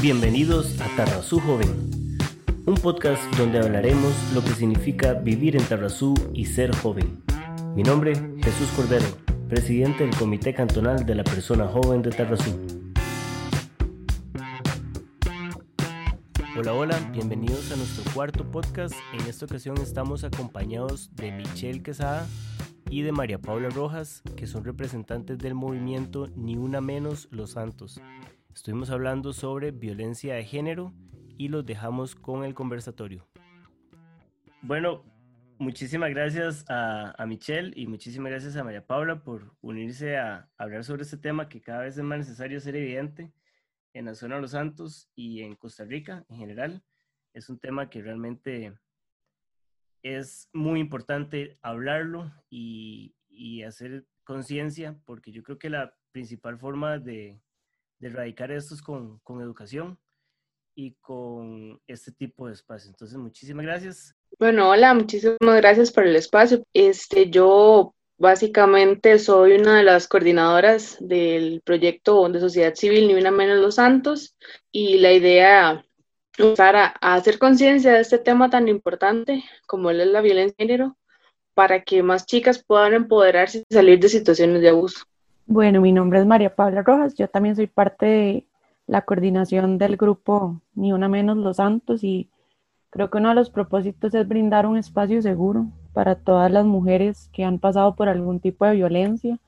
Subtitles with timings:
[0.00, 1.90] Bienvenidos a Tarrazú Joven,
[2.66, 7.24] un podcast donde hablaremos lo que significa vivir en Tarrazú y ser joven.
[7.74, 9.06] Mi nombre, Jesús Cordero,
[9.48, 12.56] presidente del Comité Cantonal de la Persona Joven de Tarrazú.
[16.56, 18.94] Hola, hola, bienvenidos a nuestro cuarto podcast.
[19.12, 22.24] En esta ocasión estamos acompañados de Michelle Quesada
[22.88, 28.00] y de María Paula Rojas, que son representantes del movimiento Ni Una Menos Los Santos.
[28.58, 30.92] Estuvimos hablando sobre violencia de género
[31.36, 33.28] y los dejamos con el conversatorio.
[34.62, 35.04] Bueno,
[35.58, 41.04] muchísimas gracias a, Michelle y muchísimas gracias a María Paula por unirse a hablar sobre
[41.04, 43.32] este tema que cada vez es más necesario ser evidente
[43.92, 46.82] en la zona de Los Santos y en Costa Rica en general.
[47.34, 48.76] Es un tema que realmente
[50.02, 56.98] es muy importante hablarlo y, y hacer conciencia porque yo creo que la principal forma
[56.98, 57.40] de,
[57.98, 59.98] de erradicar estos con, con educación
[60.74, 62.90] y con este tipo de espacio.
[62.90, 64.14] Entonces, muchísimas gracias.
[64.38, 66.62] Bueno, hola, muchísimas gracias por el espacio.
[66.72, 73.30] Este, yo básicamente soy una de las coordinadoras del proyecto de sociedad civil Ni Una
[73.30, 74.36] Menos Los Santos
[74.70, 75.84] y la idea
[76.36, 80.96] es a hacer conciencia de este tema tan importante como es la violencia de género
[81.54, 85.04] para que más chicas puedan empoderarse y salir de situaciones de abuso.
[85.50, 88.46] Bueno, mi nombre es María Paula Rojas, yo también soy parte de
[88.86, 92.28] la coordinación del grupo Ni Una Menos Los Santos y
[92.90, 97.30] creo que uno de los propósitos es brindar un espacio seguro para todas las mujeres
[97.32, 99.38] que han pasado por algún tipo de violencia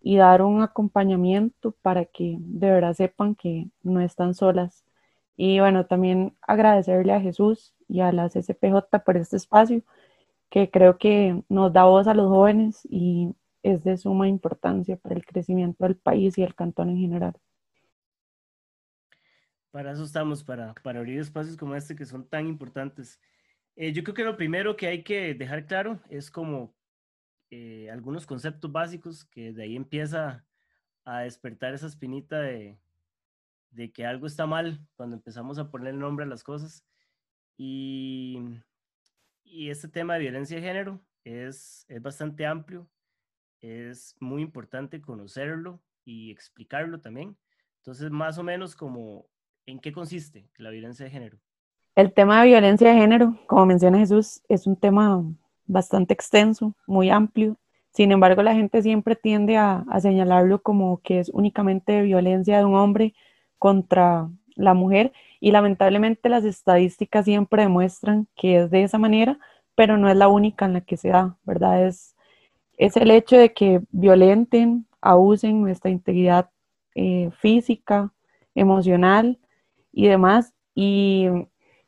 [0.00, 4.84] y dar un acompañamiento para que de verdad sepan que no están solas.
[5.36, 9.82] Y bueno, también agradecerle a Jesús y a las SPJ por este espacio
[10.48, 15.14] que creo que nos da voz a los jóvenes y es de suma importancia para
[15.16, 17.34] el crecimiento del país y el cantón en general.
[19.70, 23.18] Para eso estamos, para, para abrir espacios como este que son tan importantes.
[23.74, 26.76] Eh, yo creo que lo primero que hay que dejar claro es como
[27.50, 30.44] eh, algunos conceptos básicos que de ahí empieza
[31.06, 32.78] a despertar esa espinita de,
[33.70, 36.84] de que algo está mal cuando empezamos a poner el nombre a las cosas.
[37.56, 38.40] Y,
[39.42, 42.86] y este tema de violencia de género es, es bastante amplio
[43.64, 47.36] es muy importante conocerlo y explicarlo también.
[47.78, 49.26] Entonces, más o menos como,
[49.64, 51.38] ¿en qué consiste la violencia de género?
[51.94, 55.24] El tema de violencia de género, como menciona Jesús, es un tema
[55.66, 57.56] bastante extenso, muy amplio.
[57.92, 62.64] Sin embargo, la gente siempre tiende a, a señalarlo como que es únicamente violencia de
[62.64, 63.14] un hombre
[63.58, 69.38] contra la mujer y lamentablemente las estadísticas siempre demuestran que es de esa manera,
[69.74, 71.86] pero no es la única en la que se da, ¿verdad?
[71.86, 72.13] Es
[72.76, 76.50] es el hecho de que violenten, abusen nuestra integridad
[76.94, 78.12] eh, física,
[78.54, 79.38] emocional
[79.92, 80.54] y demás.
[80.74, 81.28] Y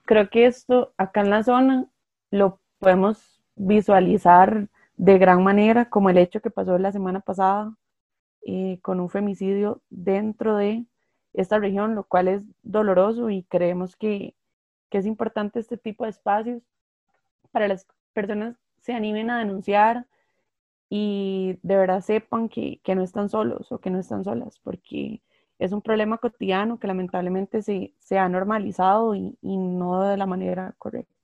[0.05, 1.87] creo que esto acá en la zona
[2.31, 7.75] lo podemos visualizar de gran manera, como el hecho que pasó la semana pasada
[8.43, 10.87] eh, con un femicidio dentro de
[11.33, 14.35] esta región, lo cual es doloroso y creemos que,
[14.91, 16.63] que es importante este tipo de espacios
[17.51, 20.07] para las personas se animen a denunciar,
[20.89, 25.23] y de verdad sepan que, que, no están solos o que no están solas, porque
[25.59, 30.27] es un problema cotidiano que lamentablemente se, se ha normalizado y, y, no de la
[30.27, 31.15] manera correcta.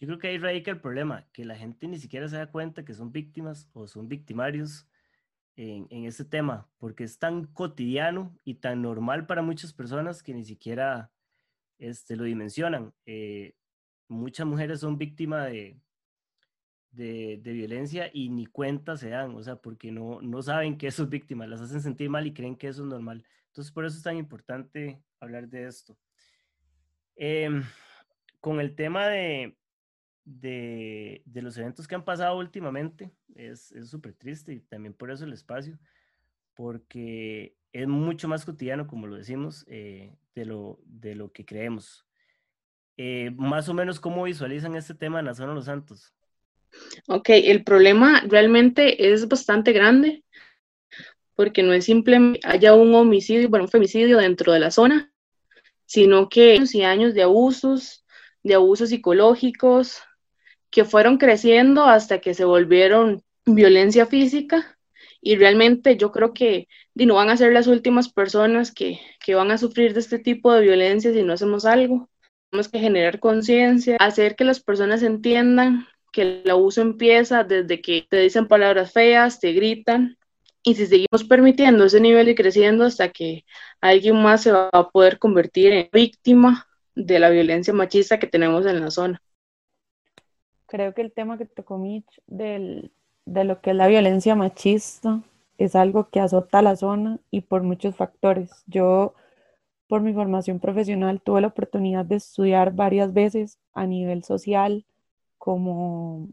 [0.00, 2.84] Yo creo que ahí radica el problema, que la gente ni siquiera se da cuenta
[2.84, 4.88] que son víctimas o son victimarios
[5.56, 10.32] en, en este tema, porque es tan cotidiano y tan normal para muchas personas que
[10.32, 11.10] ni siquiera
[11.78, 12.92] este, lo dimensionan.
[13.04, 13.54] Eh,
[14.08, 15.76] muchas mujeres son víctimas de,
[16.92, 21.04] de, violencia y ni cuenta se dan, o sea, porque no, no saben que eso
[21.04, 23.24] es víctima, las hacen sentir mal y creen que eso es normal.
[23.46, 25.96] Entonces, por eso es tan importante hablar de esto.
[27.16, 27.62] Em,
[28.40, 29.56] con el tema de,
[30.24, 35.24] de, de, los eventos que han pasado últimamente, es súper triste y también por eso
[35.24, 35.78] el espacio,
[36.54, 42.06] porque es mucho más cotidiano, como lo decimos, eh, de, lo, de lo que creemos.
[42.96, 46.14] Eh, más o menos, ¿cómo visualizan este tema en la zona de los Santos?
[47.08, 50.24] Ok, el problema realmente es bastante grande
[51.34, 55.10] porque no es simplemente haya un homicidio, bueno, un femicidio dentro de la zona,
[55.86, 58.04] sino que años y años de abusos,
[58.42, 60.02] de abusos psicológicos
[60.70, 64.78] que fueron creciendo hasta que se volvieron violencia física
[65.20, 69.50] y realmente yo creo que no van a ser las últimas personas que, que van
[69.50, 72.10] a sufrir de este tipo de violencia si no hacemos algo.
[72.50, 78.06] Tenemos que generar conciencia, hacer que las personas entiendan que el abuso empieza desde que
[78.08, 80.18] te dicen palabras feas, te gritan,
[80.62, 83.44] y si seguimos permitiendo ese nivel y creciendo hasta que
[83.80, 88.66] alguien más se va a poder convertir en víctima de la violencia machista que tenemos
[88.66, 89.22] en la zona.
[90.66, 92.92] Creo que el tema que tocó Mitch del,
[93.24, 95.22] de lo que es la violencia machista
[95.56, 98.50] es algo que azota la zona y por muchos factores.
[98.66, 99.14] Yo,
[99.88, 104.84] por mi formación profesional, tuve la oportunidad de estudiar varias veces a nivel social
[105.40, 106.28] como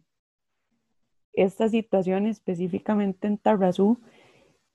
[1.32, 4.00] esta situación específicamente en Tarrazú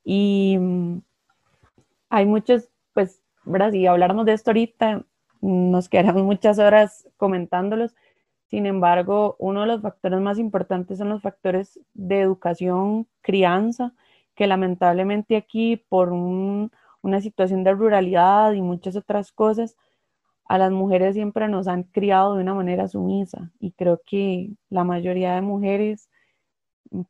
[0.05, 1.03] y mm,
[2.09, 3.73] hay muchos, pues, ¿verdad?
[3.73, 5.05] Si habláramos de esto ahorita,
[5.43, 7.95] nos quedarán muchas horas comentándolos.
[8.47, 13.93] Sin embargo, uno de los factores más importantes son los factores de educación, crianza,
[14.35, 19.77] que lamentablemente aquí por una situación de ruralidad y muchas otras cosas,
[20.53, 24.85] a las mujeres siempre nos han criado de una manera sumisa y creo que la
[24.85, 26.11] mayoría de mujeres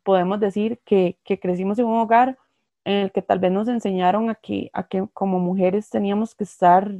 [0.04, 2.38] podemos decir que, que crecimos en un hogar
[2.84, 6.44] en el que tal vez nos enseñaron a que, a que como mujeres teníamos que
[6.44, 6.94] estar,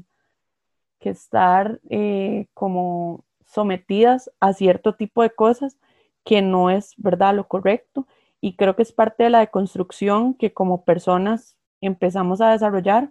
[0.98, 5.78] que estar eh, como sometidas a cierto tipo de cosas
[6.24, 8.08] que no es verdad lo correcto.
[8.40, 13.10] Y creo que es parte de la deconstrucción que como personas empezamos a desarrollar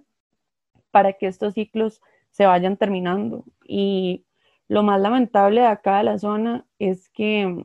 [0.92, 2.02] para que estos ciclos
[2.32, 3.46] se vayan terminando.
[3.66, 4.26] Y
[4.68, 7.64] lo más lamentable de acá de la zona es que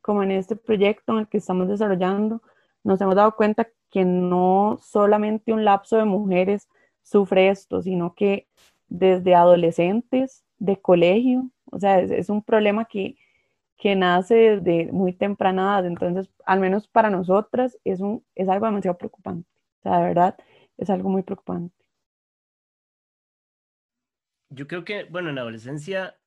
[0.00, 2.42] como en este proyecto en el que estamos desarrollando
[2.84, 6.68] nos hemos dado cuenta que no solamente un lapso de mujeres
[7.02, 8.48] sufre esto, sino que
[8.88, 13.16] desde adolescentes, de colegio, o sea, es, un problema que,
[13.76, 18.66] que nace desde muy temprana edad, entonces, al menos para nosotras, es, un, es algo
[18.66, 19.48] demasiado preocupante,
[19.80, 20.36] o sea, de verdad,
[20.78, 21.74] es algo muy preocupante.
[24.50, 26.18] Yo creo que, bueno, en la adolescencia,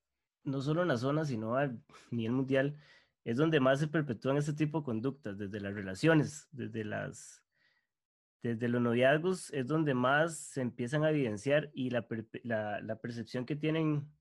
[0.44, 1.72] no solo en la zona, sino a
[2.12, 2.78] nivel mundial,
[3.24, 7.42] es donde más se perpetúan este tipo de conductas, desde las relaciones, desde las
[8.44, 12.08] desde los noviazgos es donde más se empiezan a evidenciar y la,
[12.44, 14.12] la, percepción que tienen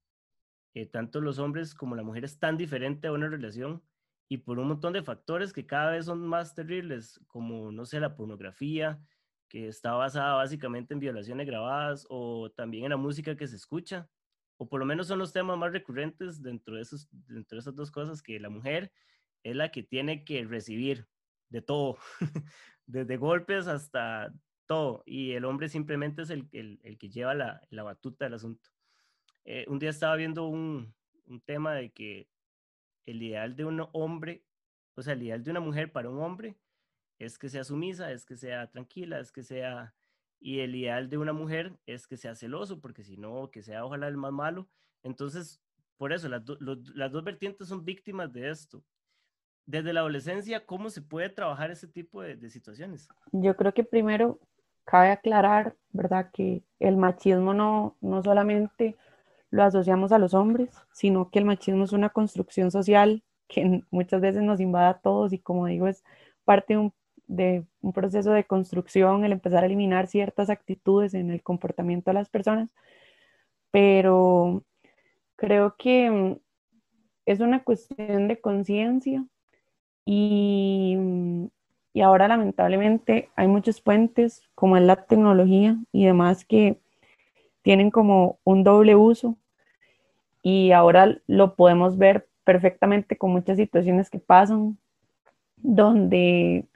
[0.75, 3.83] eh, tanto los hombres como la mujer es tan diferente a una relación
[4.29, 7.99] y por un montón de factores que cada vez son más terribles, como, no sé,
[7.99, 9.01] la pornografía,
[9.51, 14.09] que está basada básicamente en violaciones grabadas, o también en la música que se escucha,
[14.57, 17.75] o por lo menos son los temas más recurrentes dentro de, esos, dentro de esas
[17.75, 18.93] dos cosas, que la mujer
[19.43, 21.09] es la que tiene que recibir
[21.49, 21.99] de todo,
[22.87, 24.33] desde golpes hasta
[24.67, 28.71] todo, y el hombre simplemente es el, que lleva la, la, batuta del asunto.
[29.45, 30.95] Eh, un día estaba viendo un,
[31.27, 32.29] un tema de que
[33.05, 34.45] el ideal de un hombre,
[34.95, 36.57] o sea, el ideal de una mujer para un hombre
[37.21, 39.95] es que sea sumisa, es que sea tranquila, es que sea...
[40.41, 43.85] Y el ideal de una mujer es que sea celoso, porque si no, que sea
[43.85, 44.69] ojalá el más malo.
[45.03, 45.61] Entonces,
[45.99, 46.43] por eso, las,
[46.95, 48.83] las dos vertientes son víctimas de esto
[49.71, 53.09] desde la adolescencia, ¿cómo se puede trabajar ese tipo de, situaciones?
[53.31, 54.41] Yo creo que primero
[54.85, 56.31] cabe aclarar, ¿verdad?
[56.33, 58.97] Que el machismo no, no solamente
[59.51, 64.21] lo asociamos a los hombres, sino que el machismo es una construcción social que muchas
[64.21, 66.05] veces nos invade a todos y como digo, es
[66.45, 66.95] parte de un,
[67.31, 72.15] de un proceso de construcción, el empezar a eliminar ciertas actitudes en el comportamiento de
[72.15, 72.69] las personas,
[73.71, 74.65] pero
[75.37, 76.37] creo que mm,
[77.27, 79.25] es una cuestión de conciencia
[80.05, 80.99] y,
[81.93, 86.81] y ahora lamentablemente hay muchos puentes, como es la tecnología y demás, que
[87.63, 89.37] tienen como un doble uso.
[90.43, 94.79] Y ahora lo podemos ver perfectamente con muchas situaciones que pasan,
[95.57, 96.67] donde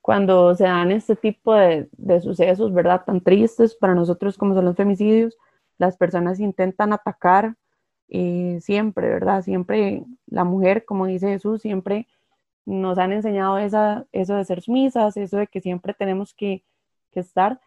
[0.00, 3.04] cuando se dan este tipo de, de, sucesos, ¿verdad?
[3.04, 5.36] Tan tristes para nosotros como son los femicidios,
[5.78, 7.56] las personas intentan atacar
[8.10, 9.42] eh, siempre, ¿verdad?
[9.42, 12.08] Siempre la mujer, como dice Jesús, siempre
[12.66, 16.64] nos han enseñado esa, eso de ser sumisas, eso de que siempre tenemos que,
[17.12, 17.60] estar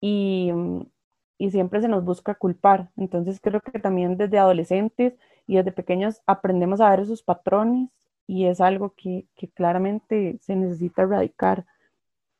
[0.00, 0.52] y,
[1.38, 2.90] y, siempre se nos busca culpar.
[2.96, 5.14] Entonces creo que también desde adolescentes
[5.46, 7.90] y desde pequeños aprendemos a ver esos patrones
[8.28, 11.64] y es algo que, claramente se necesita erradicar.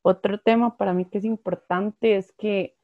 [0.03, 2.77] Otro tema para mí que es importante es que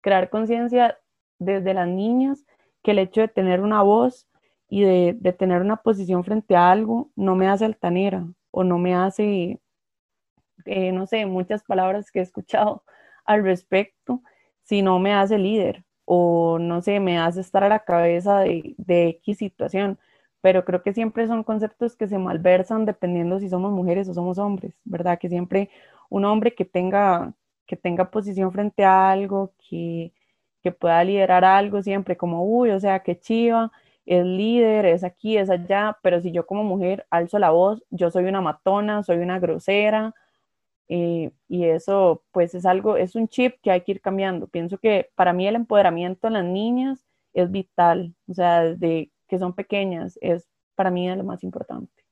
[0.00, 0.96] crear conciencia
[1.40, 2.46] desde las niñas
[2.82, 4.28] que el hecho de tener una voz
[4.68, 8.94] y de, tener una posición frente a algo no me hace altanera, o no me
[8.94, 9.60] hace,
[10.64, 12.84] eh, no sé, muchas palabras que he escuchado
[13.24, 14.22] al respecto,
[14.62, 18.74] si no me hace líder o no sé, me hace estar a la cabeza de,
[18.78, 19.98] de X situación.
[20.42, 24.38] Pero creo que siempre son conceptos que se malversan dependiendo si somos mujeres o somos
[24.38, 25.18] hombres, ¿verdad?
[25.20, 25.70] Que siempre
[26.10, 27.34] un hombre que tenga,
[27.66, 30.12] que tenga posición frente a algo, que,
[30.62, 33.72] que pueda liderar algo siempre como, uy, o sea, qué chiva,
[34.06, 38.10] es líder, es aquí, es allá, pero si yo como mujer alzo la voz, yo
[38.10, 40.14] soy una matona, soy una grosera,
[40.88, 44.48] Eh, y eso pues es algo, es un chip que hay que ir cambiando.
[44.48, 49.38] Pienso que para mí el empoderamiento de las niñas es vital, o sea, desde que
[49.38, 52.04] son pequeñas es para mí lo más importante.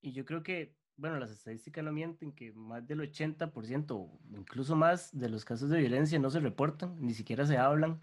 [0.00, 5.16] Y yo creo que, bueno, las estadísticas no mienten, que más del 80%, incluso más
[5.16, 8.00] de los casos de violencia no se reportan, ni siquiera se hablan,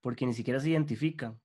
[0.00, 1.40] porque ni siquiera se identifican.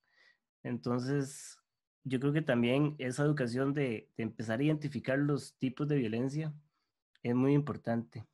[0.64, 1.60] Entonces,
[2.04, 6.56] yo creo que también esa educación de, de empezar a identificar los tipos de violencia
[7.22, 8.26] es muy importante.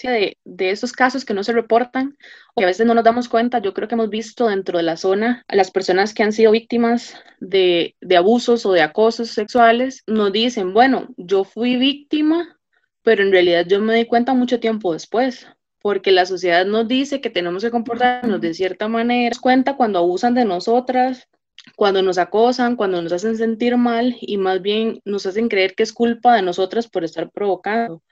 [0.00, 0.36] De,
[0.70, 2.16] esos casos que no se reportan
[2.54, 4.84] o que a veces no nos damos cuenta, yo creo que hemos visto dentro de
[4.84, 9.30] la zona a las personas que han sido víctimas de, de abusos o de acosos
[9.30, 12.58] sexuales, nos dicen, bueno, yo fui víctima,
[13.02, 15.48] pero en realidad yo me di cuenta mucho tiempo después,
[15.80, 19.98] porque la sociedad nos dice que tenemos que comportarnos de cierta manera, nos cuenta cuando
[19.98, 21.28] abusan de nosotras,
[21.76, 25.82] cuando nos acosan, cuando nos hacen sentir mal y más bien nos hacen creer que
[25.82, 28.02] es culpa de nosotras por estar provocando.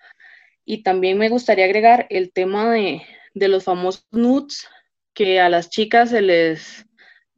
[0.66, 4.68] Y también me gustaría agregar el tema de, de los famosos nudes,
[5.14, 6.85] que a las chicas se les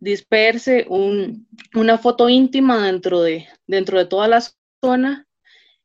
[0.00, 4.42] disperse un, una foto íntima dentro de, dentro de toda la
[4.82, 5.28] zona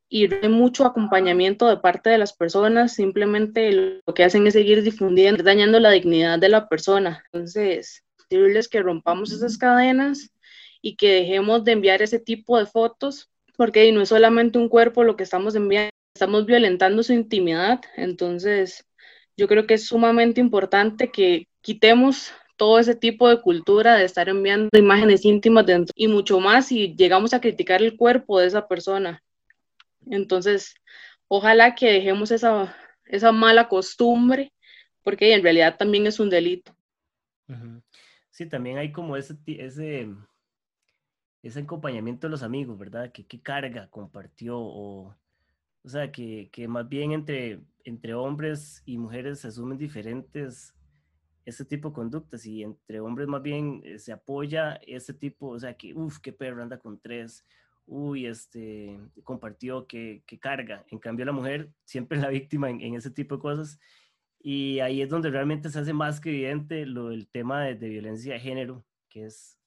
[0.09, 3.71] y no hay mucho acompañamiento de parte de las personas, simplemente
[4.05, 7.23] lo que hacen es seguir difundiendo, dañando la dignidad de la persona.
[7.31, 10.31] Entonces, decirles que rompamos esas cadenas
[10.83, 15.03] y que dejemos de enviar ese tipo de fotos, porque no es solamente un cuerpo
[15.03, 17.81] lo que estamos enviando, estamos violentando su intimidad.
[17.95, 18.85] Entonces,
[19.35, 24.29] yo creo que es sumamente importante que quitemos todo ese tipo de cultura de estar
[24.29, 28.67] enviando imágenes íntimas dentro y mucho más si llegamos a criticar el cuerpo de esa
[28.67, 29.23] persona.
[30.05, 30.75] Entonces,
[31.27, 34.53] ojalá que dejemos esa, esa mala costumbre,
[35.01, 36.75] porque en realidad también es un delito.
[38.29, 40.09] Sí, también hay como ese, ese,
[41.41, 43.11] ese acompañamiento de los amigos, ¿verdad?
[43.11, 45.15] Qué carga compartió o,
[45.83, 50.73] o sea, que, que, más bien entre, entre hombres y mujeres se asumen diferentes
[51.45, 55.59] ese tipo de conductas y entre hombres más bien eh, se apoya ese tipo, o
[55.59, 57.45] sea, que, uff, qué perro anda con tres,
[57.85, 60.85] uy, este, compartió, que, que carga.
[60.89, 63.79] En cambio, la mujer siempre es la víctima en, en ese tipo de cosas
[64.43, 68.33] y ahí es donde realmente se hace más que evidente lo del tema de, violencia
[68.33, 69.57] de género, que es,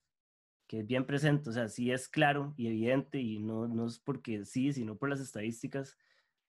[0.67, 3.99] que es bien presente, o sea, sí es claro y evidente, y no, no es
[3.99, 5.97] porque sí, sino por las estadísticas,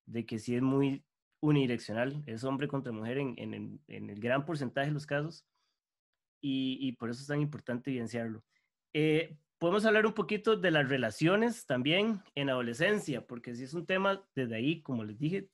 [0.08, 1.04] de que sí es muy
[1.40, 5.46] unidireccional, es hombre contra mujer en, en, el gran porcentaje de los casos,
[6.40, 8.44] y, por eso es tan importante evidenciarlo.
[8.94, 13.86] Eh, podemos hablar un poquito de las relaciones también en adolescencia, porque si es un
[13.86, 15.50] tema desde ahí, como les dije,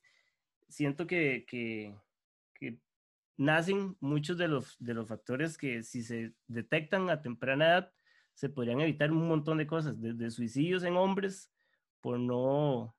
[0.69, 1.95] siento que, que,
[3.35, 7.93] nacen muchos de los, de los factores que si se detectan a temprana edad,
[8.35, 11.51] se podrían evitar un montón de cosas, desde suicidios en hombres,
[11.99, 12.95] por no,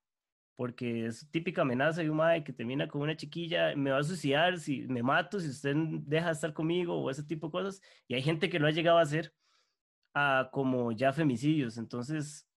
[0.56, 4.04] porque es típica amenaza de un madre que termina con una chiquilla, me va a
[4.04, 7.82] suicidar si me mato, si usted deja de estar conmigo o ese tipo de cosas,
[8.06, 9.34] y hay gente que lo ha llegado a hacer
[10.14, 12.48] a como ya femicidios, entonces,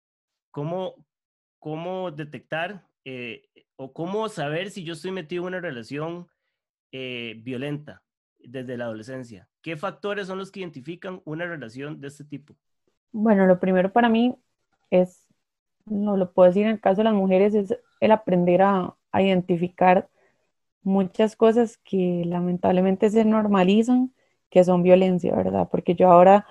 [0.51, 1.07] ¿cómo,
[1.59, 6.29] cómo detectar eh, o cómo saber si yo estoy metido en una relación
[6.93, 8.03] eh, violenta
[8.39, 9.49] desde la adolescencia?
[9.63, 12.55] ¿Qué factores son los que identifican una relación de este tipo?
[13.11, 14.37] Bueno, lo primero para mí
[14.91, 15.27] es,
[15.87, 20.09] no lo puedo decir en el caso de las mujeres, es el aprender a, identificar
[20.83, 24.13] muchas cosas que lamentablemente se normalizan,
[24.51, 25.69] que son violencia, ¿verdad?
[25.71, 26.47] Porque yo ahora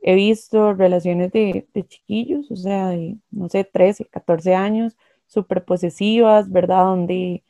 [0.00, 2.92] he visto relaciones de, chiquillos, o sea,
[3.30, 4.96] no sé, 13, 14 años,
[5.26, 6.84] súper posesivas, ¿verdad?
[6.84, 7.42] Donde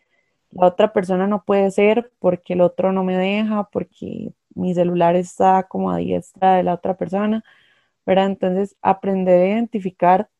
[0.51, 5.17] la otra persona no puede ser porque el otro no me deja, porque mi celular
[5.17, 7.45] está como a diestra de la otra persona,
[8.07, 8.27] ¿verdad?
[8.27, 10.31] Entonces, aprender a identificar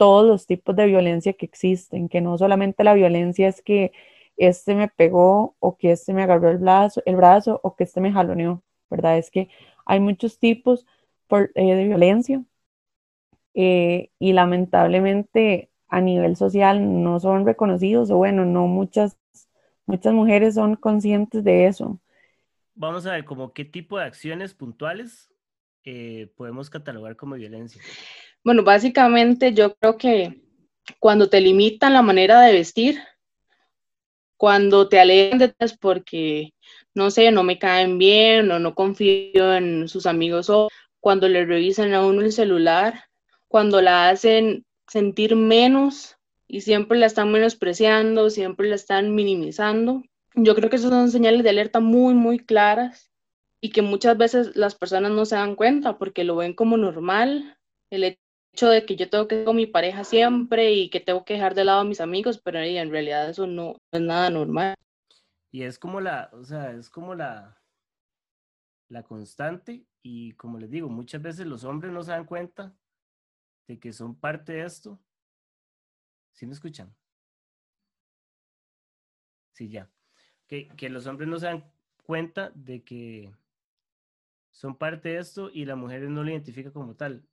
[0.00, 3.92] todos los tipos de violencia que existen, que no solamente la violencia es que
[4.38, 8.00] este me pegó o que este me agarró el brazo, el brazo o que este
[8.00, 9.18] me jaloneó, ¿verdad?
[9.18, 9.50] Es que
[9.84, 10.86] hay muchos tipos
[11.30, 12.42] eh, de violencia
[13.54, 19.18] eh, y lamentablemente a nivel social no son reconocidos o bueno, no muchas
[19.90, 21.98] Muchas mujeres son conscientes de eso.
[22.76, 25.32] Vamos a ver, como qué tipo de acciones puntuales
[25.82, 27.82] eh, podemos catalogar como violencia.
[28.42, 30.40] Bueno, básicamente yo creo que
[30.98, 32.98] cuando te limitan la manera de vestir,
[34.38, 36.54] cuando te alejan de porque,
[36.94, 40.68] no sé, no me caen bien o no confío en sus amigos o
[41.00, 43.04] cuando le revisan a uno el celular,
[43.48, 46.16] cuando la hacen sentir menos
[46.48, 50.02] y siempre la están menospreciando, siempre la están minimizando.
[50.34, 53.10] Yo creo que esas son señales de alerta muy, muy claras
[53.60, 57.58] y que muchas veces las personas no se dan cuenta porque lo ven como normal,
[58.52, 61.34] hecho de que yo tengo que ir con mi pareja siempre y que tengo que
[61.34, 64.74] dejar de lado a mis amigos, pero en realidad eso no, es nada normal.
[65.52, 67.60] Y es como la, o sea, es como la,
[68.88, 72.74] la constante y como les digo, muchas veces los hombres no se dan cuenta
[73.66, 75.00] de que son parte de esto.
[76.32, 76.94] ¿Sí me escuchan?
[79.52, 79.90] Sí, ya.
[80.46, 81.72] Que, que los hombres no se dan
[82.04, 83.32] cuenta de que
[84.50, 87.24] son parte de esto y las mujeres no lo identifican como tal.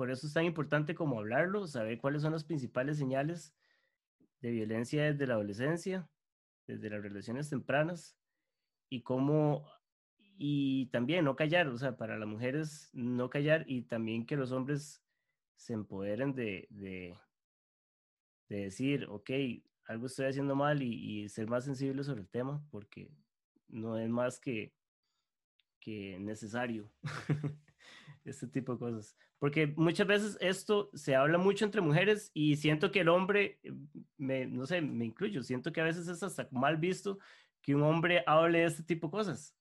[0.00, 3.54] Por eso es tan importante como hablarlo, saber cuáles son las principales señales
[4.40, 6.08] de violencia desde la adolescencia,
[6.66, 8.16] desde las relaciones tempranas
[8.88, 9.62] y cómo,
[10.38, 14.52] y también no callar, o sea, para las mujeres no callar y también que los
[14.52, 15.04] hombres
[15.56, 17.14] se empoderen de, de,
[18.48, 19.30] decir, ok,
[19.84, 23.10] algo estoy haciendo mal y, y ser más sensible sobre el tema, porque
[23.68, 24.72] no es más que
[25.78, 26.90] que necesario.
[28.24, 29.16] este tipo de cosas.
[29.38, 33.72] Porque muchas veces esto se habla mucho entre mujeres y siento que el hombre, eh,
[34.18, 37.18] me, no sé, me incluyo, siento que a veces es hasta mal visto
[37.62, 39.56] que un hombre hable de este tipo de cosas.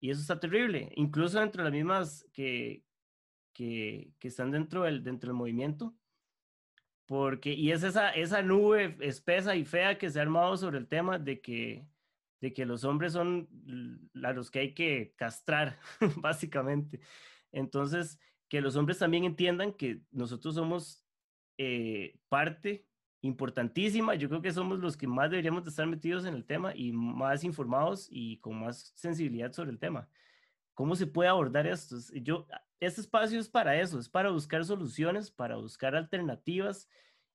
[0.00, 2.84] Y eso está terrible, incluso entre las mismas que,
[3.52, 5.96] que, que están dentro del, dentro del movimiento.
[7.06, 10.88] Porque, y es esa, esa nube espesa y fea que se ha armado sobre el
[10.88, 11.86] tema de que,
[12.40, 13.48] de que los hombres son
[14.22, 15.78] a los que hay que castrar,
[16.16, 17.00] básicamente.
[17.52, 21.04] Entonces, que los hombres también entiendan que nosotros somos
[21.58, 22.86] eh, parte
[23.22, 24.14] importantísima.
[24.14, 26.92] Yo creo que somos los que más deberíamos de estar metidos en el tema y
[26.92, 30.08] más informados y con más sensibilidad sobre el tema.
[30.74, 31.96] ¿Cómo se puede abordar esto?
[32.14, 32.46] Yo,
[32.80, 36.88] este espacio es para eso, es para buscar soluciones, para buscar alternativas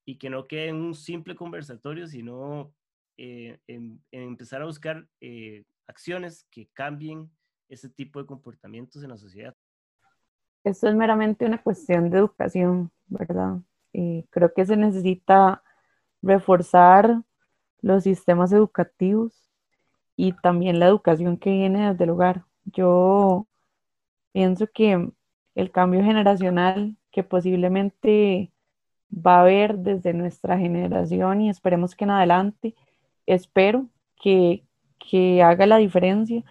[0.05, 2.73] y que no quede en un simple conversatorio, sino
[3.17, 7.31] eh, en, empezar a buscar eh, acciones que cambien
[7.67, 9.55] ese tipo de comportamientos en la sociedad.
[10.63, 13.57] Esto es meramente una cuestión de educación, ¿verdad?
[13.93, 15.63] Eh, creo que se necesita
[16.21, 17.23] reforzar
[17.81, 19.33] los sistemas educativos
[20.15, 22.45] y también la educación que viene desde el hogar.
[22.65, 23.47] Yo
[24.33, 25.11] pienso que
[25.55, 28.51] el cambio generacional que posiblemente
[29.11, 32.75] va a haber desde nuestra generación y esperemos que en adelante
[33.25, 33.87] espero
[34.21, 34.63] que,
[35.43, 36.43] haga la diferencia.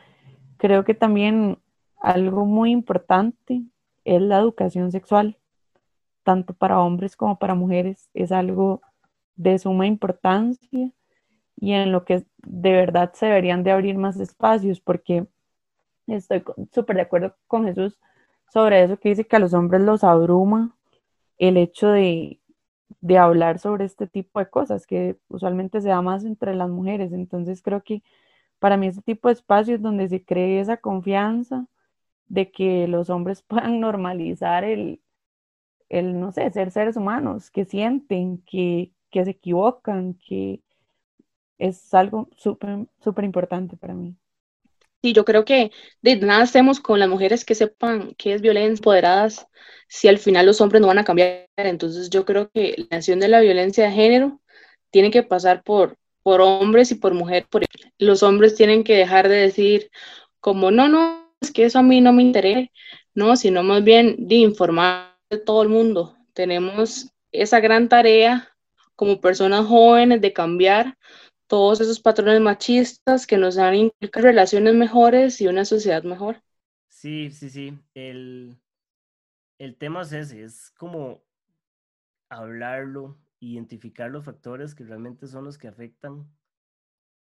[0.58, 1.58] Creo que también
[2.02, 3.62] algo muy importante
[4.04, 5.38] es la educación sexual,
[6.22, 8.08] tanto para hombres como para mujeres.
[8.14, 8.82] Es algo
[9.36, 10.92] de suma importancia
[11.56, 15.26] y en lo que de verdad se deberían de abrir más espacios, porque
[16.06, 17.98] estoy súper de acuerdo con Jesús
[18.52, 20.76] sobre eso que dice que a los hombres los abruma
[21.38, 22.40] el hecho de,
[23.00, 27.12] de hablar sobre este tipo de cosas que usualmente se da más entre las mujeres.
[27.12, 28.02] Entonces creo que
[28.58, 31.66] para mí ese tipo de espacios donde se cree esa confianza
[32.30, 35.02] de que los hombres puedan normalizar el,
[35.90, 40.62] el no sé, ser seres humanos, que sienten, que, que se equivocan, que
[41.58, 44.16] es algo súper, súper importante para mí.
[45.02, 48.80] Sí, yo creo que de nada hacemos con las mujeres que sepan qué es violencia,
[48.80, 49.46] empoderadas,
[49.88, 51.48] si al final los hombres no van a cambiar.
[51.56, 54.40] Entonces yo creo que la acción de la violencia de género
[54.90, 57.48] tiene que pasar por, por hombres y por mujeres.
[57.48, 57.64] Por,
[57.98, 59.90] los hombres tienen que dejar de decir
[60.40, 62.70] como, no, no, es que eso a mí no me interesa,
[63.14, 66.16] no, sino más bien de informar a todo el mundo.
[66.32, 68.48] Tenemos esa gran tarea
[68.96, 70.96] como personas jóvenes de cambiar
[71.46, 76.42] todos esos patrones machistas que nos dan relaciones mejores y una sociedad mejor.
[76.88, 77.78] Sí, sí, sí.
[77.94, 78.58] El,
[79.58, 81.22] el tema es ese, es como
[82.30, 86.26] hablarlo, identificar los factores que realmente son los que afectan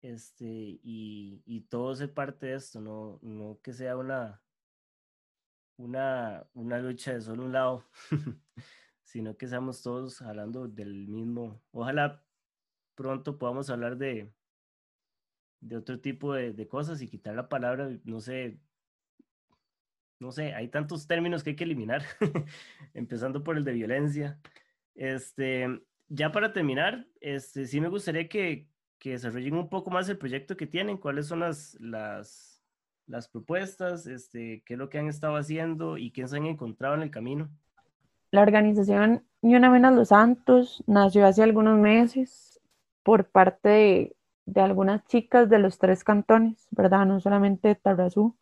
[0.02, 4.42] este, y, y todo ser parte de esto, no, no que sea una,
[5.76, 7.84] una, una lucha de solo un lado,
[9.02, 11.62] sino que seamos todos hablando del mismo.
[11.70, 12.24] Ojalá
[12.94, 14.32] pronto podamos hablar de,
[15.60, 18.60] de otro tipo de, cosas y quitar la palabra, no sé,
[20.18, 22.02] no sé, hay tantos términos que hay que eliminar,
[22.94, 24.40] empezando por el de violencia.
[24.94, 25.68] Este,
[26.08, 28.68] ya para terminar, este, sí me gustaría que,
[29.02, 32.62] que desarrollen un poco más el proyecto que tienen, cuáles son las, las,
[33.32, 37.02] propuestas, este, qué es lo que han estado haciendo y quién se han encontrado en
[37.02, 37.50] el camino.
[38.30, 42.60] La organización Ni una los Santos nació hace algunos meses
[43.02, 44.14] por parte
[44.46, 47.04] de, algunas chicas de los tres cantones, ¿verdad?
[47.04, 48.36] No solamente de Tarrazú,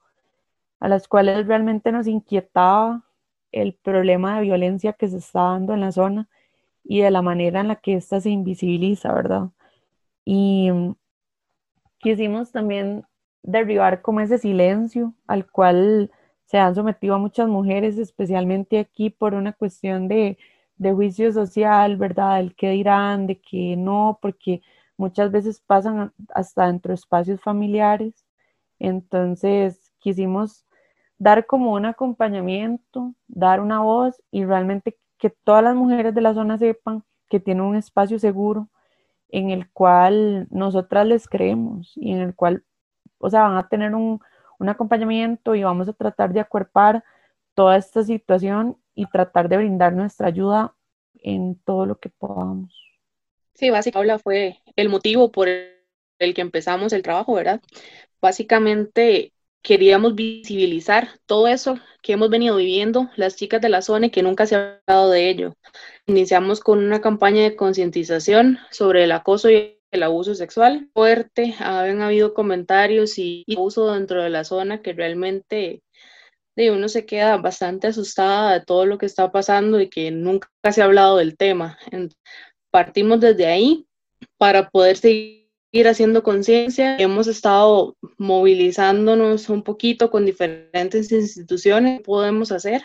[0.78, 3.06] a las cuales realmente nos inquietaba
[3.50, 6.28] el problema de violencia que se está dando en la zona
[6.84, 9.48] y de la manera en la que ésta se invisibiliza, ¿verdad?
[10.32, 10.70] Y
[11.98, 13.04] quisimos también
[13.42, 16.12] derribar como ese silencio al cual
[16.44, 20.38] se han sometido muchas mujeres, especialmente aquí por una cuestión de
[20.80, 22.40] de juicio social, ¿verdad?
[22.40, 24.62] El qué dirán, de que no, porque
[24.96, 28.24] muchas veces pasan hasta dentro de espacios familiares.
[28.78, 30.64] Entonces quisimos
[31.18, 36.34] dar como un acompañamiento, dar una voz y realmente que todas las mujeres de la
[36.34, 38.68] zona sepan que tienen un espacio seguro
[39.32, 42.64] en el cual nosotras les creemos y en el cual,
[43.18, 44.20] o sea, van a tener un,
[44.58, 47.02] un acompañamiento y vamos a tratar de acuerpar
[47.54, 50.74] toda esta situación y tratar de brindar nuestra ayuda
[51.14, 52.74] en todo lo que podamos.
[53.54, 57.60] Sí, básicamente fue el motivo por el que empezamos el trabajo, ¿verdad?
[58.20, 64.10] Básicamente queríamos visibilizar todo eso que hemos venido viviendo las chicas de la zona y
[64.10, 65.54] que nunca se ha hablado de ello.
[66.06, 71.54] Iniciamos con una campaña de concientización sobre el acoso y el abuso sexual fuerte.
[71.58, 75.82] Habían habido comentarios y, abuso dentro de la zona que realmente
[76.56, 80.48] de uno se queda bastante asustada de todo lo que está pasando y que nunca
[80.72, 81.78] se ha hablado del tema.
[82.70, 83.86] Partimos desde ahí
[84.36, 85.39] para poder seguir
[85.72, 86.96] haciendo conciencia.
[86.98, 92.82] Hemos estado movilizándonos un poquito con diferentes instituciones, podemos hacer.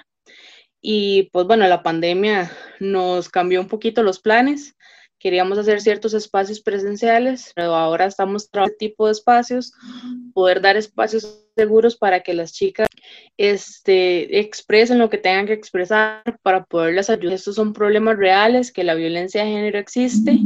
[0.81, 4.75] Y pues bueno, la pandemia nos cambió un poquito los planes.
[5.17, 9.73] Queríamos hacer ciertos espacios presenciales, pero ahora estamos trabajando este tipo de espacios,
[10.33, 12.87] poder dar espacios seguros para que las chicas
[13.35, 17.33] este, expresen lo que tengan que expresar para poderlas ayudar.
[17.33, 20.37] Estos son problemas reales, que la violencia de género existe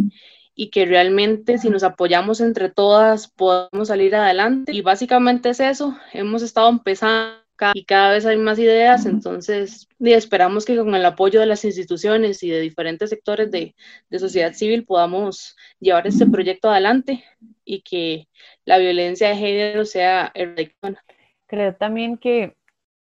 [0.61, 4.73] y que realmente si nos apoyamos entre todas podemos salir adelante.
[4.73, 7.39] Y básicamente es eso, hemos estado empezando
[7.73, 11.63] y cada vez hay más ideas, entonces y esperamos que con el apoyo de las
[11.63, 13.73] instituciones y de diferentes sectores de,
[14.09, 17.23] de sociedad civil podamos llevar este proyecto adelante
[17.63, 18.27] y que
[18.65, 21.05] la violencia de género sea erradicada.
[21.47, 22.57] Creo también que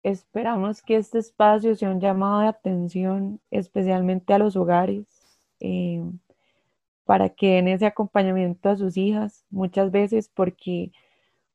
[0.05, 5.05] esperamos que este espacio sea un llamado de atención especialmente a los hogares.
[5.59, 6.01] Eh,
[7.11, 10.93] para que den ese acompañamiento a sus hijas, muchas veces porque,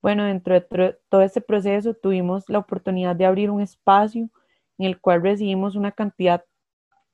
[0.02, 4.30] bueno, dentro de todo este proceso tuvimos la oportunidad de abrir un espacio
[4.78, 6.44] en el cual recibimos una cantidad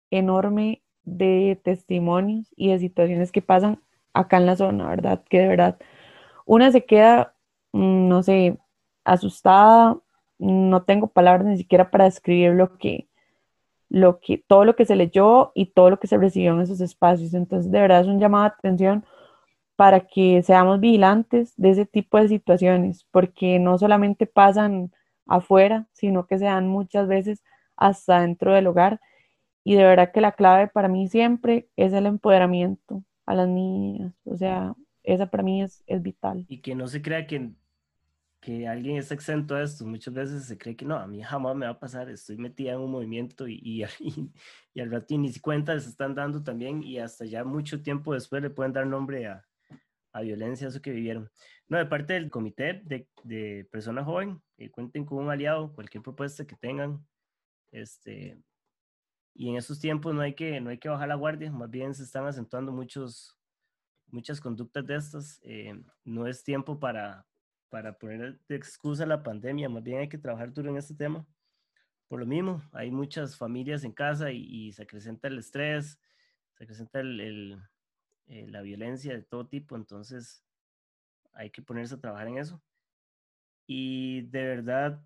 [0.10, 3.80] enorme de testimonios y de situaciones que pasan
[4.12, 5.24] acá en la zona, ¿verdad?
[5.30, 5.78] Que de verdad
[6.48, 7.36] una se queda,
[7.74, 8.58] mm, no sé,
[9.04, 10.00] asustada,
[10.40, 13.08] no tengo palabras ni siquiera para describir lo que,
[13.92, 16.80] lo que, todo lo que se leyó y todo lo que se recibió en esos
[16.80, 17.34] espacios.
[17.34, 19.06] Entonces, de verdad es un llamado de atención
[19.76, 24.94] para que seamos vigilantes de ese tipo de situaciones, porque no solamente pasan
[25.28, 27.44] afuera, sino que se dan muchas veces
[27.76, 29.02] hasta dentro del hogar.
[29.66, 34.14] Y de verdad que la clave para mí siempre es el empoderamiento a las niñas.
[34.24, 34.74] O sea,
[35.04, 36.46] esa para mí es, es vital.
[36.48, 37.52] Y que no se crea que
[38.42, 39.86] que alguien es exento a esto.
[39.86, 42.74] Muchas veces se cree que no, a mí jamás me va a pasar, estoy metida
[42.74, 43.84] en un movimiento y, y,
[44.74, 48.42] y, al rato ni cuenta se están dando también y hasta ya mucho tiempo después
[48.42, 49.46] le pueden dar nombre a,
[50.14, 51.30] a violencia, eso que vivieron.
[51.70, 56.04] No, de parte del comité de, de personas joven, que cuenten con un aliado, cualquier
[56.04, 57.06] propuesta que tengan,
[57.72, 58.42] este,
[59.34, 61.94] y en estos tiempos no hay que, no hay que bajar la guardia, más bien
[61.94, 63.38] se están acentuando muchos,
[64.08, 65.40] muchas conductas de estas.
[65.44, 67.26] Eh, no es tiempo para,
[67.72, 71.26] para poner de excusa la pandemia, más bien hay que trabajar duro en este tema.
[72.10, 75.98] Por lo mismo, hay muchas familias en casa y, se acrecenta el estrés,
[76.58, 77.58] se acrecenta el,
[78.28, 80.44] eh, la violencia de todo tipo, entonces
[81.32, 82.62] hay que ponerse a trabajar en eso.
[83.66, 85.02] Y de verdad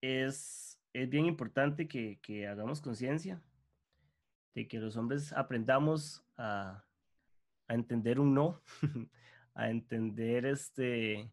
[0.00, 3.42] es, es bien importante que, que hagamos conciencia
[4.54, 6.84] de que los hombres aprendamos a,
[7.66, 8.62] a entender un no,
[9.54, 11.28] a entender este,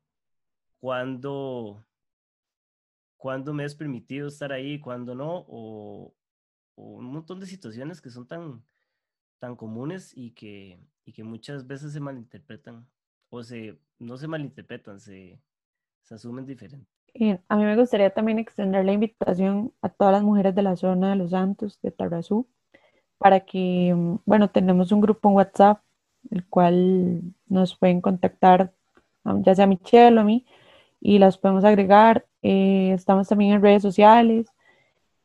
[0.80, 1.86] cuándo,
[3.18, 6.14] cuándo me es permitido estar ahí, cuándo no, o,
[6.76, 8.64] un montón de situaciones que son tan,
[9.40, 12.88] tan comunes y que, y que muchas veces se malinterpretan,
[13.30, 15.42] o se, no se malinterpretan, se,
[16.04, 16.88] se asumen diferente.
[17.50, 21.10] a mí me gustaría también extender la invitación a todas las mujeres de la zona
[21.10, 22.48] de Los Santos, de Tarrazú,
[23.18, 25.82] para que, mm, bueno, tenemos un grupo en WhatsApp,
[26.30, 28.74] el cual nos pueden contactar,
[29.44, 30.46] ya sea Michelle o a mí,
[31.00, 32.26] y las podemos agregar.
[32.42, 34.48] Eh, estamos también en redes sociales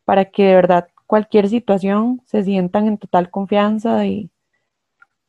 [0.04, 4.30] para que de verdad cualquier situación se sientan en total confianza de,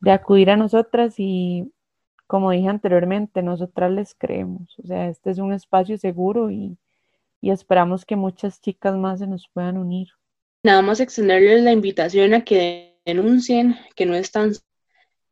[0.00, 1.70] de acudir a nosotras y
[2.26, 4.78] como dije anteriormente, nosotras les creemos.
[4.82, 6.76] O sea, este es un espacio seguro y,
[7.40, 10.08] y esperamos que muchas chicas más se nos puedan unir.
[10.62, 14.52] Nada más extenderles la invitación a que denuncien, que no están,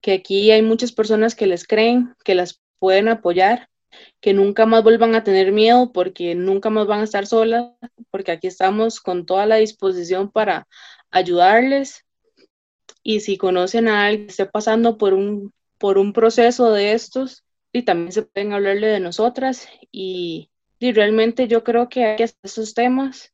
[0.03, 3.69] que aquí hay muchas personas que les creen, que las pueden apoyar
[4.21, 7.73] que nunca más vuelvan a tener miedo porque nunca más van a estar solas,
[8.11, 10.67] porque aquí estamos con toda la disposición para
[11.11, 12.05] ayudarles
[13.03, 17.45] Y si conocen a alguien que esté pasando por un, por un proceso de estos,
[17.73, 19.67] y también se pueden hablarle de nosotras.
[19.91, 20.51] Y,
[20.81, 23.33] realmente yo creo que hay que hacer estos temas,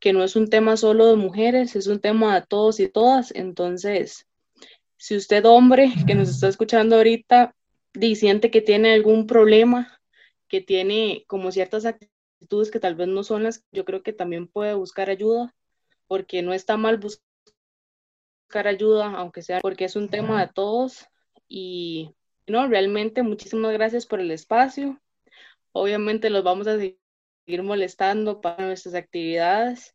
[0.00, 3.32] que no es un tema solo de mujeres, es un tema de todos y todas.
[3.34, 4.26] Entonces,
[4.96, 7.54] si usted, hombre, que nos está escuchando ahorita,
[7.98, 9.95] y que tiene algún problema,
[10.48, 14.46] que tiene como ciertas actitudes que tal vez no son las, yo creo que también
[14.46, 15.54] puede buscar ayuda,
[16.06, 21.06] porque no está mal buscar ayuda, aunque sea porque es un tema de todos.
[21.48, 22.14] Y
[22.46, 25.00] no, realmente muchísimas gracias por el espacio.
[25.72, 29.94] Obviamente los vamos a seguir molestando para nuestras actividades.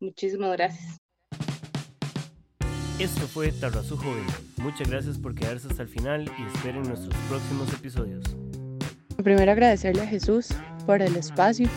[0.00, 0.98] Muchísimas gracias.
[2.98, 4.26] Esto fue Tarrazú Joven.
[4.58, 8.22] Muchas gracias por quedarse hasta el final y esperen nuestros próximos episodios.
[9.22, 10.48] Primero agradecerle a Jesús
[10.86, 11.68] por el espacio.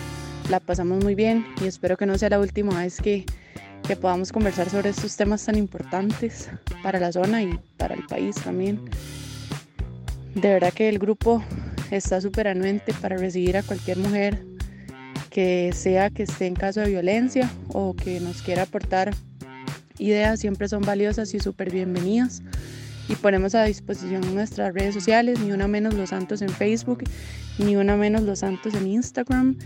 [0.49, 3.25] La pasamos muy bien y espero que no sea la última vez que
[3.85, 6.49] que podamos conversar sobre estos temas tan importantes
[6.81, 8.81] para la zona y para el país también.
[10.33, 11.43] De verdad que el grupo
[11.91, 14.43] está súper anuente para recibir a cualquier mujer
[15.29, 19.13] que sea que esté en caso de violencia o que nos quiera aportar
[19.99, 22.41] ideas, siempre son valiosas y súper bienvenidas.
[23.07, 27.03] Y ponemos a disposición nuestras redes sociales, ni una menos los santos en Facebook,
[27.59, 29.57] ni una menos los santos en Instagram.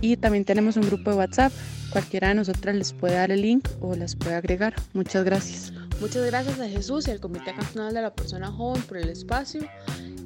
[0.00, 1.52] Y también tenemos un grupo de WhatsApp
[1.96, 4.74] Cualquiera de nosotras les puede dar el link o las puede agregar.
[4.92, 5.72] Muchas gracias.
[6.00, 9.66] Muchas gracias a Jesús y al Comité Cantonal de la Persona Joven por el espacio.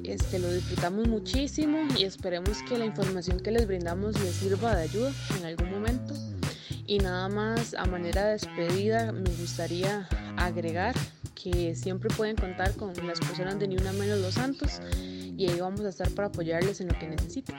[0.03, 4.83] Este, lo disfrutamos muchísimo y esperemos que la información que les brindamos les sirva de
[4.83, 6.13] ayuda en algún momento.
[6.87, 10.95] Y nada más a manera de despedida me gustaría agregar
[11.41, 14.79] que siempre pueden contar con las personas de Ni Una Menos Los Santos
[15.37, 17.55] y ahí vamos a estar para apoyarles en lo que necesiten.